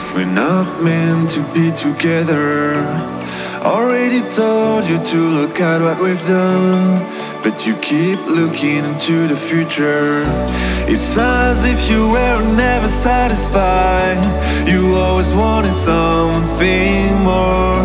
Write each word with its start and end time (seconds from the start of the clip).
if 0.00 0.14
we're 0.14 0.34
not 0.46 0.82
meant 0.82 1.28
to 1.30 1.42
be 1.54 1.70
together? 1.70 2.74
Already 3.62 4.22
told 4.30 4.88
you 4.88 4.98
to 5.12 5.18
look 5.38 5.60
at 5.60 5.78
what 5.86 5.98
we've 6.02 6.26
done, 6.26 6.84
but 7.42 7.66
you 7.66 7.74
keep 7.90 8.18
looking 8.26 8.82
into 8.90 9.16
the 9.28 9.36
future. 9.36 10.24
It's 10.94 11.16
as 11.18 11.58
if 11.72 11.90
you 11.90 12.02
were 12.14 12.40
never 12.66 12.88
satisfied. 12.88 14.20
You 14.66 14.80
always 15.04 15.32
wanted 15.34 15.76
something 15.90 17.04
more. 17.30 17.82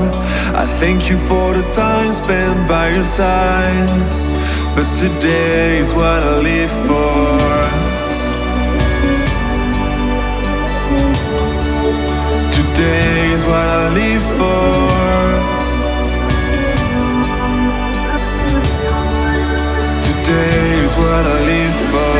I 0.63 0.66
thank 0.81 1.09
you 1.09 1.17
for 1.17 1.47
the 1.57 1.66
time 1.69 2.13
spent 2.13 2.59
by 2.67 2.85
your 2.95 3.07
side, 3.19 3.89
but 4.75 4.88
today 4.95 5.79
is 5.83 5.93
what 5.93 6.21
I 6.31 6.33
live 6.49 6.73
for. 6.88 7.55
Today 12.76 13.31
is 13.31 13.45
what 13.45 13.56
I 13.56 13.88
live 13.94 14.23
for. 14.38 14.59
Today 20.04 20.84
is 20.84 20.94
what 20.98 21.26
I 21.26 21.40
live 21.52 21.78
for. 21.92 22.18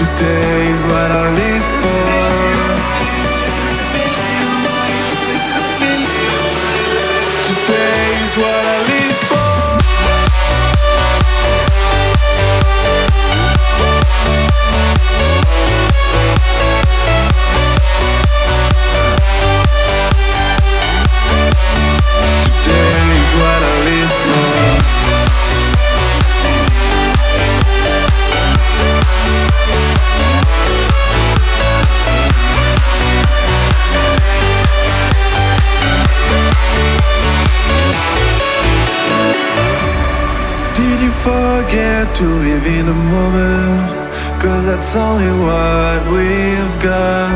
Today 0.00 0.58
is 0.74 0.82
what 0.82 1.10
I 1.10 1.24
live 1.40 1.66
for. 1.80 2.06
Today 7.48 8.04
is 8.22 8.32
what 8.36 8.64
I 8.66 8.75
to 42.04 42.24
live 42.24 42.66
in 42.66 42.84
the 42.84 42.92
moment? 42.92 43.90
Cause 44.42 44.66
that's 44.66 44.94
only 44.94 45.32
what 45.46 46.00
we've 46.12 46.76
got. 46.82 47.32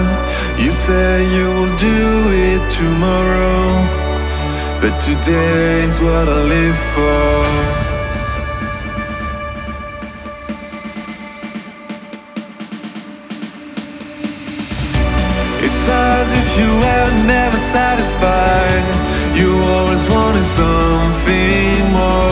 You 0.58 0.70
say 0.70 1.24
you 1.34 1.46
will 1.56 1.76
do 1.78 2.00
it 2.48 2.62
tomorrow. 2.70 3.60
But 4.82 4.94
today 5.00 5.82
is 5.84 5.98
what 6.00 6.28
I 6.28 6.40
live 6.56 6.78
for. 6.94 7.80
It's 15.66 15.88
as 15.88 16.28
if 16.40 16.48
you 16.60 16.70
were 16.84 17.26
never 17.26 17.56
satisfied. 17.56 18.84
You 19.38 19.50
always 19.74 20.04
wanted 20.10 20.44
something 20.44 21.92
more. 21.92 22.29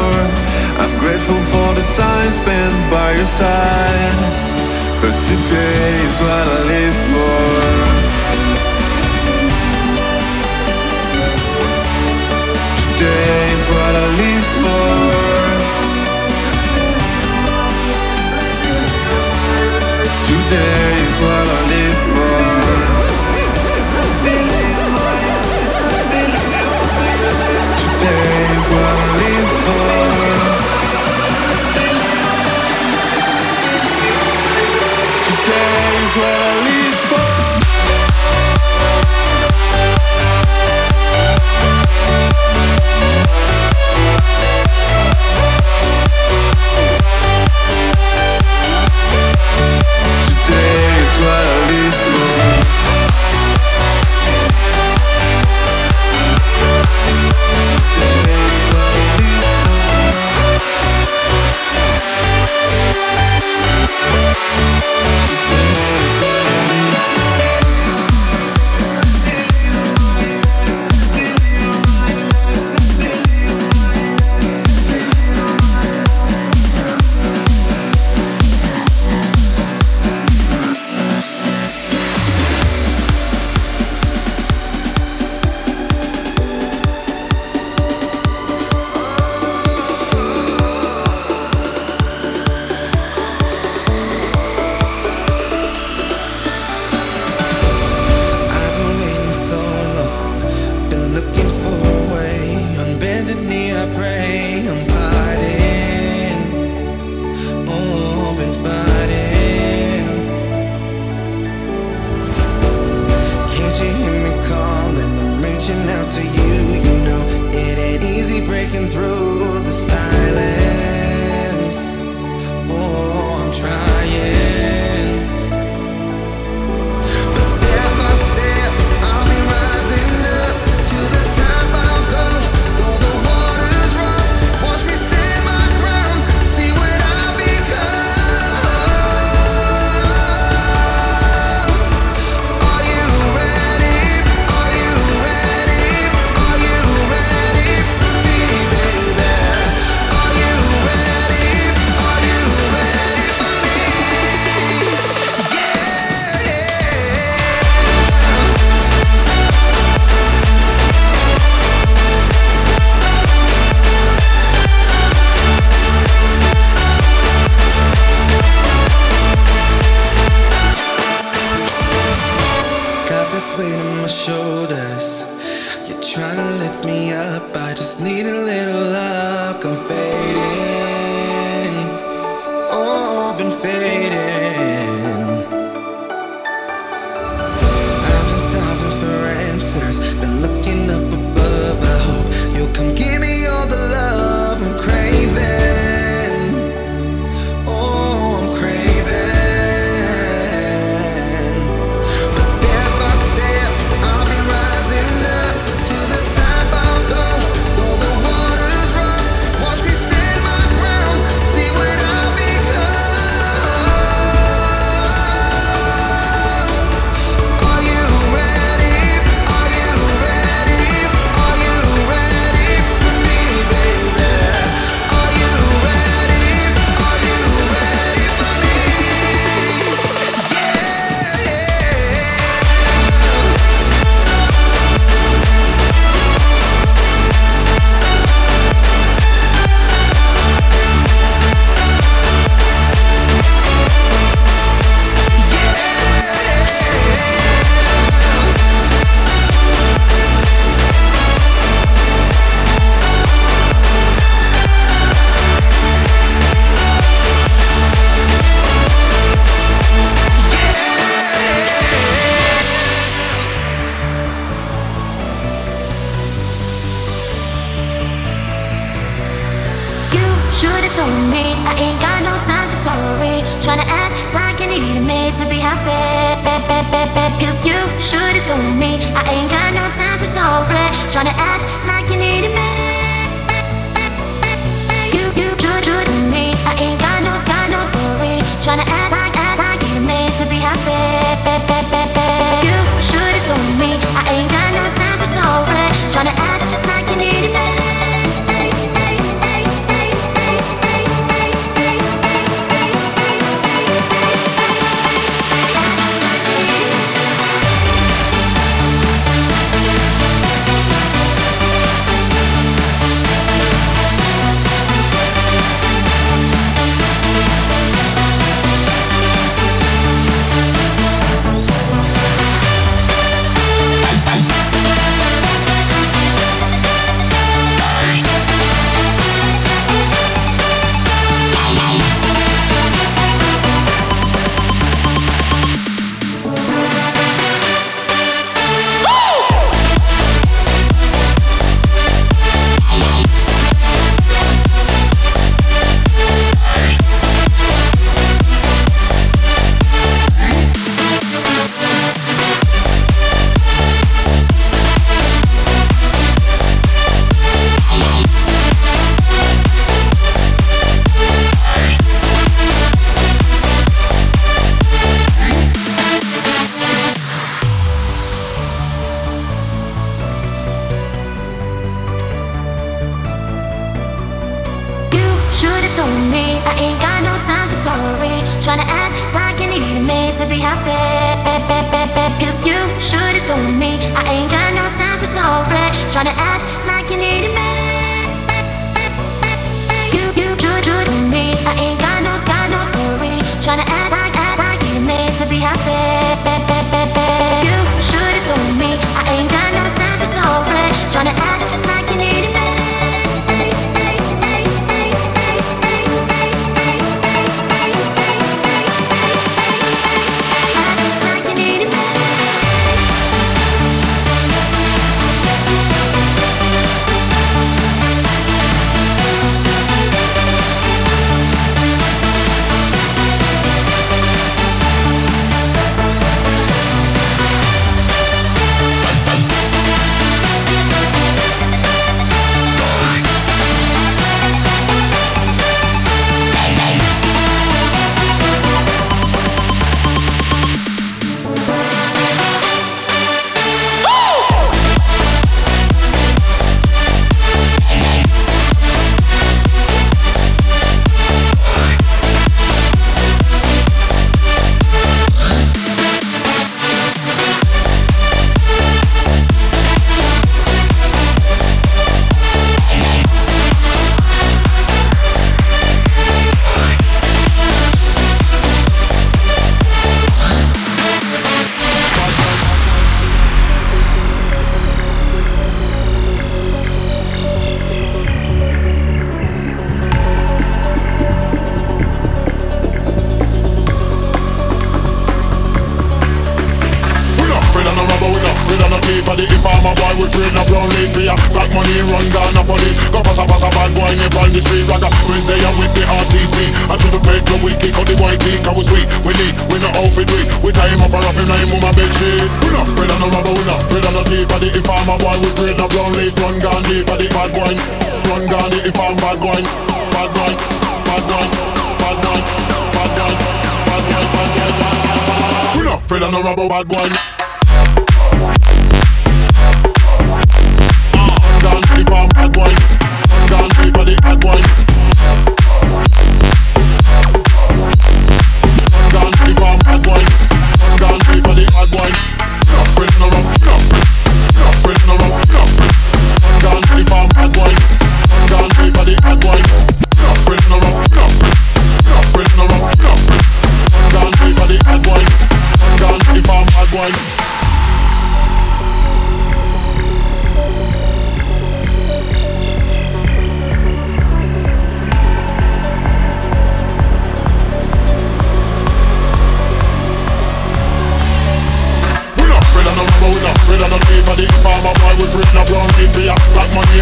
For 1.68 1.74
the 1.74 1.82
time 1.82 2.32
spent 2.32 2.90
by 2.90 3.12
your 3.12 3.26
side. 3.26 4.18
But 5.02 5.12
today 5.20 5.90
is 6.08 6.18
what 6.18 6.46
I 6.56 6.60
live 6.72 6.98
for. 7.10 7.40
Today 12.96 13.52
is 13.52 13.64
what 13.68 13.94
I 13.94 14.06
live 14.16 14.44
for. 14.44 14.57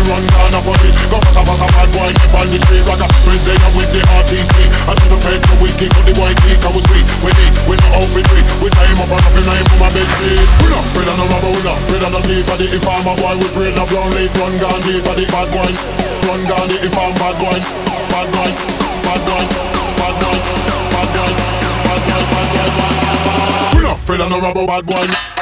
run 0.06 0.24
down 0.30 0.54
a 0.54 0.60
police. 0.62 0.96
Go 1.10 1.18
bust 1.18 1.38
a 1.38 1.42
pass 1.42 1.62
a 1.62 1.66
bad 1.74 1.88
boy, 1.92 2.10
keep 2.14 2.34
on 2.34 2.48
the 2.50 2.58
street. 2.62 2.84
Rock 2.86 3.02
a 3.02 3.06
with 3.26 3.42
they 3.46 3.58
with 3.74 3.90
the 3.92 4.00
RTC 4.06 4.54
I 4.86 4.92
do 4.94 5.04
the 5.10 5.18
paper, 5.20 5.54
we 5.58 5.68
kick 5.76 5.92
up 5.92 6.04
the 6.06 6.14
white 6.16 6.38
teeth 6.46 6.62
I 6.62 6.70
was 6.70 6.84
sweet, 6.86 7.06
we 7.20 7.30
need, 7.36 7.52
we 7.66 7.74
no 7.76 7.98
outfit 7.98 8.24
free 8.30 8.44
We 8.62 8.68
tie 8.70 8.88
him 8.88 9.02
up 9.02 9.10
and 9.10 9.24
up 9.26 9.34
in 9.36 9.44
name 9.44 9.66
for 9.66 9.78
my 9.82 9.90
bed 9.90 10.08
feet. 10.22 10.46
We 10.62 10.66
not 10.70 10.86
afraid 10.86 11.08
of 11.10 11.16
no 11.18 11.24
rubber, 11.28 11.50
we 11.52 11.62
not 11.66 11.78
afraid 11.82 12.02
of 12.06 12.10
no 12.14 12.20
thief. 12.22 12.46
I'm 12.46 13.06
a 13.06 13.12
boy, 13.18 13.34
we 13.38 13.46
afraid 13.50 13.76
of 13.76 13.86
brown 13.90 14.10
leaf. 14.14 14.32
Run 14.38 14.54
down 14.62 14.78
deep 14.86 15.02
for 15.02 15.14
the 15.14 15.26
bad 15.28 15.48
boy. 15.50 15.70
Run 16.26 16.42
down 16.46 16.66
the 16.66 16.82
inform 16.82 17.14
bad 17.14 17.38
boy 17.38 17.58
Bad 18.10 18.26
boy, 18.34 18.50
bad 19.06 19.20
boy, 19.22 19.42
bad 19.94 20.12
boy, 20.18 20.38
bad 20.90 21.08
boy 21.14 21.30
Bad 21.86 22.00
boy, 22.04 22.22
bad 22.26 22.50
boy, 22.50 22.50
bad 22.50 22.70
boy, 22.74 22.90
bad 23.06 23.20
boy. 23.22 23.76
We 23.76 23.82
not 23.82 23.98
afraid 23.98 24.20
of 24.20 24.30
no 24.30 24.40
rubber, 24.40 24.66
bad 24.66 24.86
boy. 24.86 25.35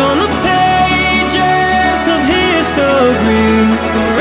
on 0.00 0.18
the 0.18 0.26
pages 0.42 2.06
of 2.06 2.20
history. 2.24 4.13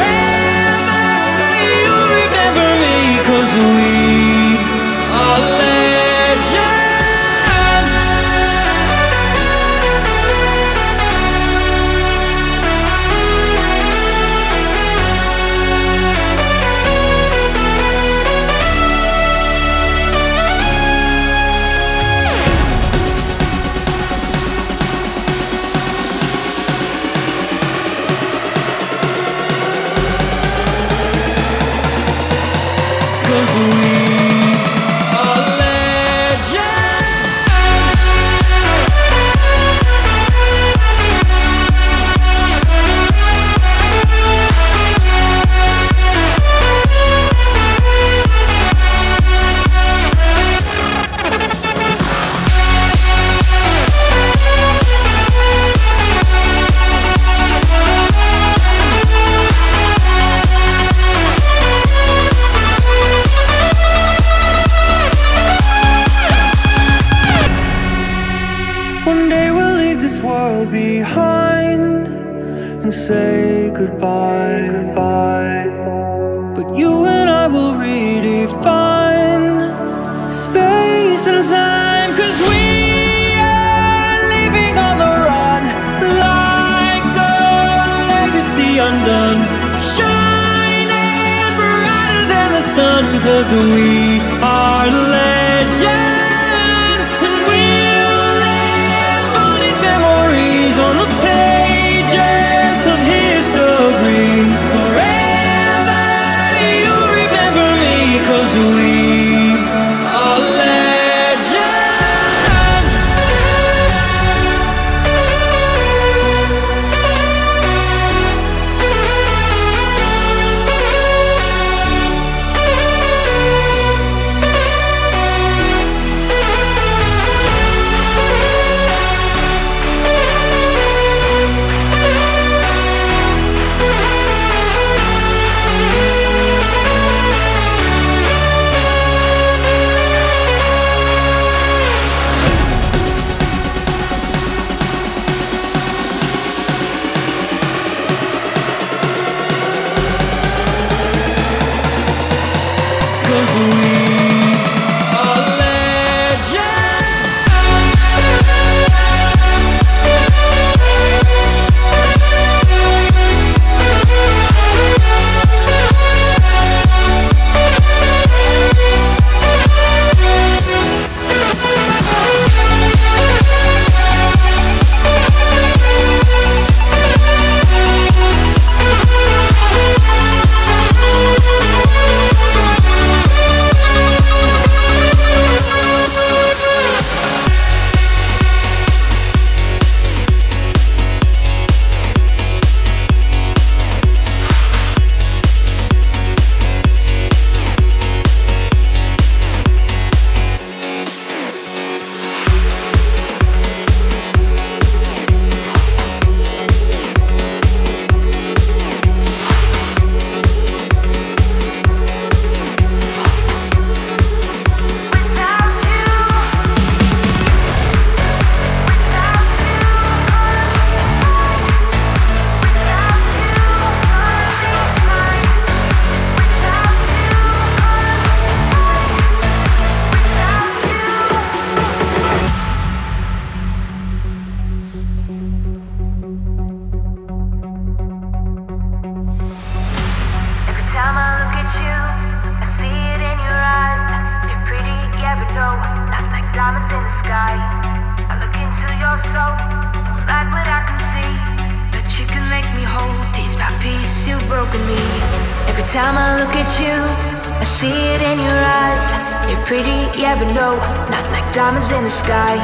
see 257.83 258.15
it 258.15 258.21
in 258.31 258.37
your 258.39 258.61
eyes. 258.79 259.07
You're 259.49 259.65
pretty, 259.67 259.99
yeah, 260.15 260.39
but 260.39 260.49
no, 260.55 260.69
not 261.11 261.25
like 261.35 261.47
diamonds 261.51 261.91
in 261.91 262.01
the 262.07 262.15
sky. 262.23 262.55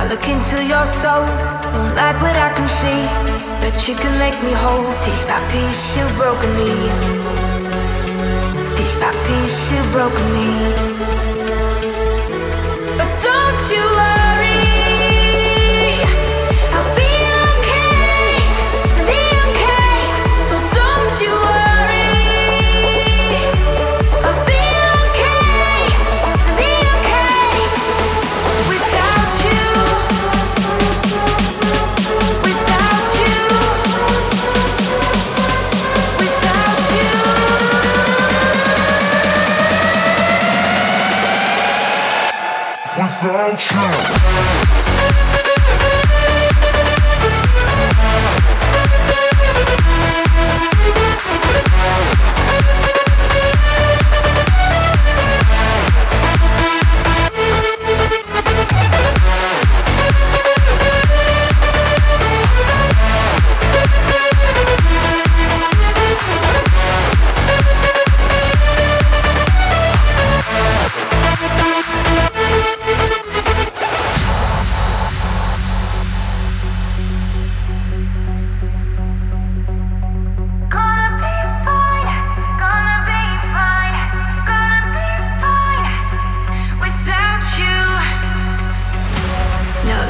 I 0.00 0.02
look 0.12 0.24
into 0.28 0.58
your 0.72 0.84
soul, 0.84 1.24
don't 1.72 1.94
like 2.02 2.18
what 2.24 2.36
I 2.36 2.50
can 2.56 2.68
see. 2.80 3.02
But 3.62 3.76
you 3.88 3.94
can 4.02 4.14
make 4.24 4.38
me 4.46 4.52
whole, 4.64 4.92
piece 5.04 5.24
by 5.24 5.40
piece, 5.52 5.96
you've 5.96 6.14
broken 6.20 6.50
me. 6.60 6.72
Piece 8.76 8.96
by 9.02 9.12
piece, 9.26 9.60
you've 9.72 9.90
broken 9.96 10.26
me. 10.36 10.48
But 12.98 13.10
don't 13.24 13.60
you 13.72 13.84
worry. 13.96 14.31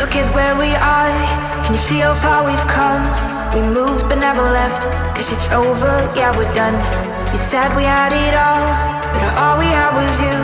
Look 0.02 0.16
at 0.16 0.34
where 0.34 0.58
we 0.58 0.74
are. 0.82 1.14
Can 1.62 1.74
you 1.74 1.78
see 1.78 2.00
how 2.00 2.12
far 2.12 2.42
we've 2.44 2.66
come? 2.66 3.06
We 3.54 3.62
moved 3.62 4.08
but 4.08 4.18
never 4.18 4.42
left. 4.42 4.82
Cause 5.14 5.30
it's 5.30 5.48
over, 5.52 5.94
yeah, 6.18 6.36
we're 6.36 6.52
done. 6.58 6.74
You 7.30 7.38
said 7.38 7.70
we 7.76 7.84
had 7.84 8.10
it 8.10 8.34
all, 8.34 8.66
but 9.14 9.22
all 9.38 9.58
we 9.62 9.66
had 9.70 9.94
was 9.94 10.18
you. 10.18 10.38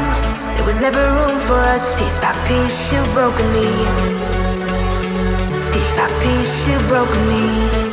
There 0.55 0.65
was 0.65 0.79
never 0.81 1.03
room 1.03 1.41
for 1.41 1.59
us. 1.75 1.93
Piece 1.99 2.19
by 2.19 2.31
piece, 2.47 2.93
you've 2.93 3.13
broken 3.19 3.47
me. 3.51 3.67
Piece 5.75 5.91
by 5.91 6.07
piece, 6.23 6.69
you've 6.69 6.87
broken 6.87 7.19
me. 7.27 7.88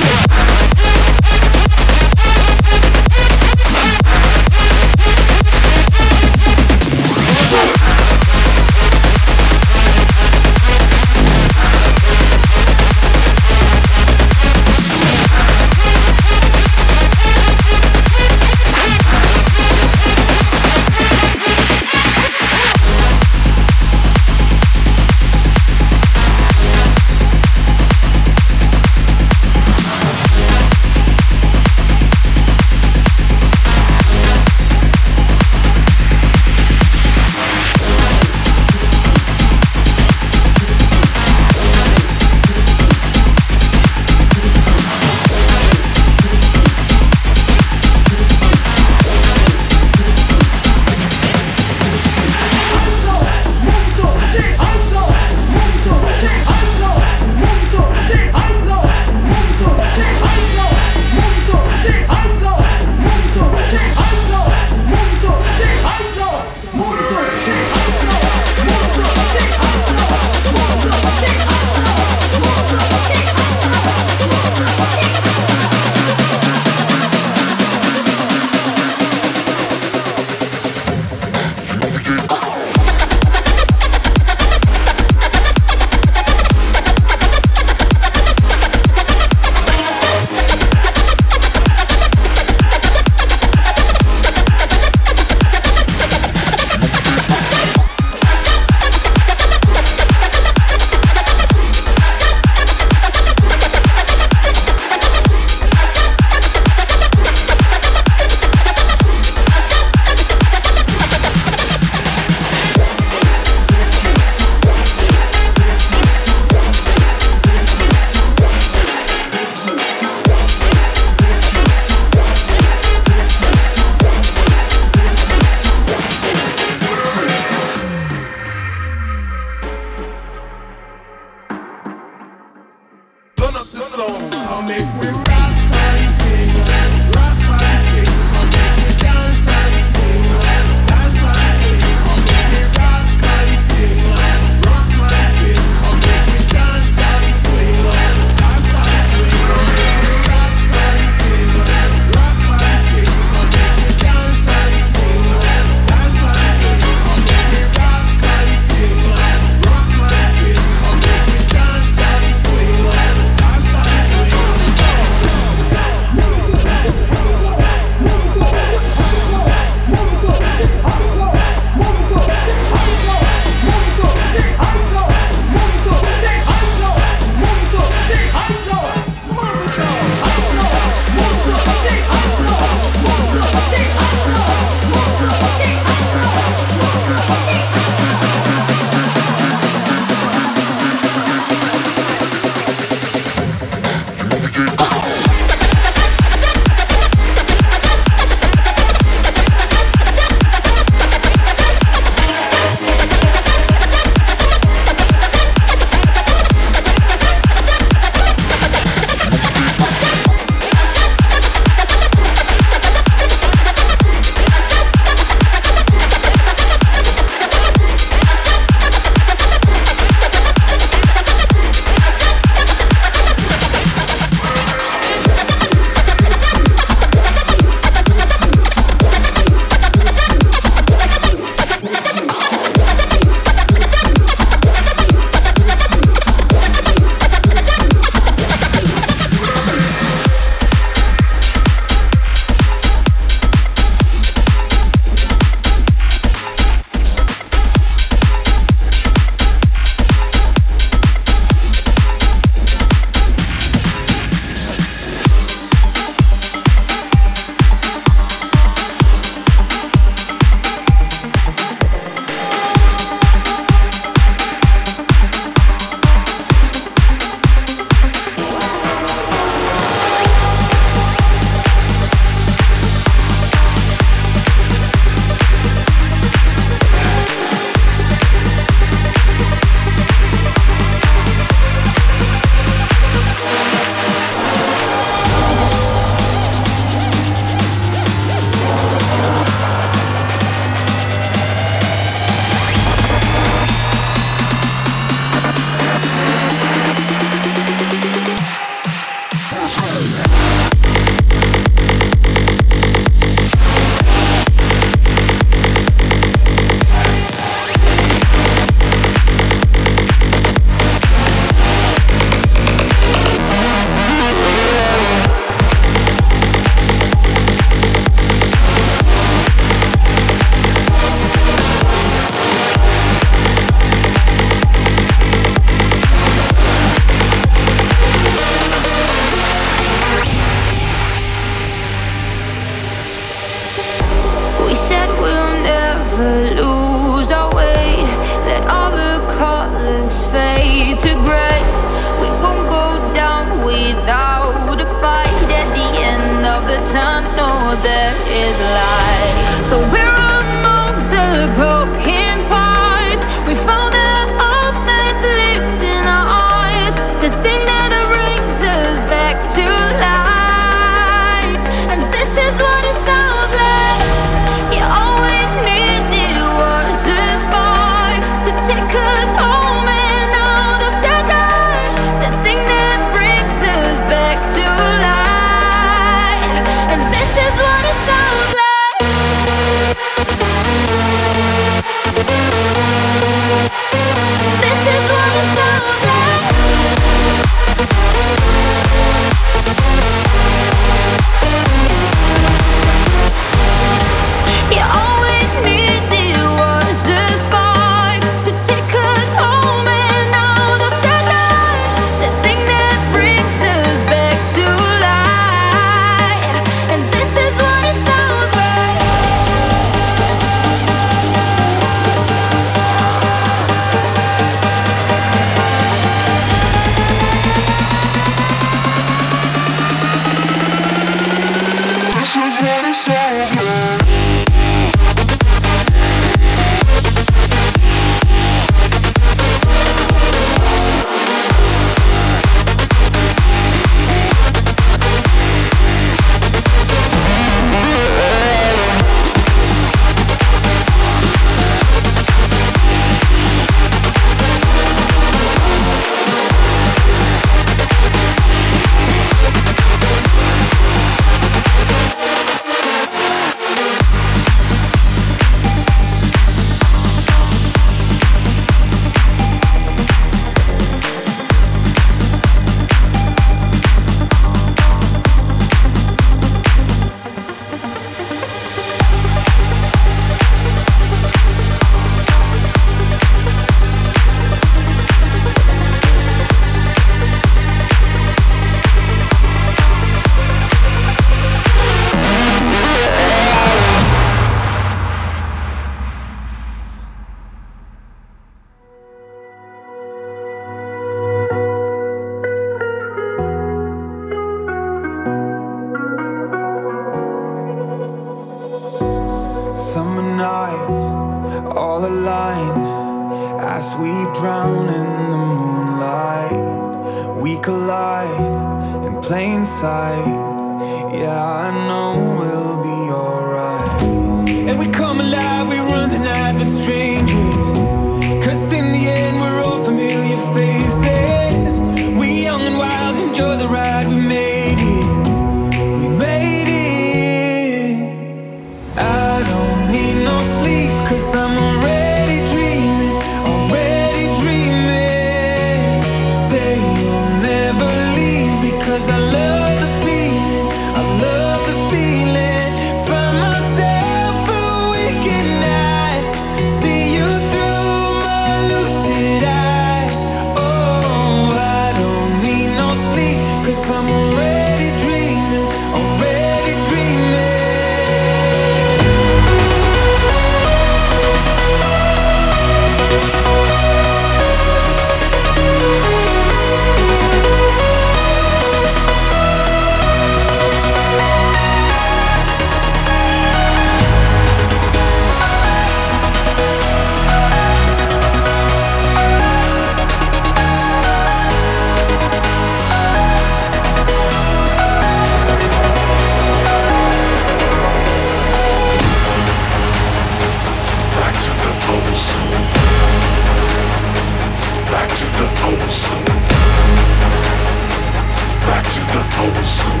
Back 598.66 598.84
to 598.84 599.00
the 599.00 599.22
old 599.40 599.64
school. 599.64 600.00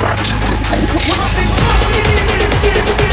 Back 0.00 0.18
to 0.24 0.32
the 0.32 0.56
old 0.74 0.88
school. 2.88 3.03